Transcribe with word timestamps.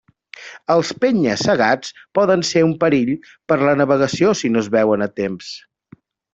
Els 0.75 0.87
penya-segats 1.03 1.91
poden 2.19 2.45
ser 2.53 2.65
un 2.69 2.73
perill 2.85 3.13
per 3.53 3.61
la 3.69 3.77
navegació 3.85 4.35
si 4.43 4.55
no 4.57 4.67
es 4.67 4.75
veuen 4.81 5.09
a 5.09 5.13
temps. 5.23 5.55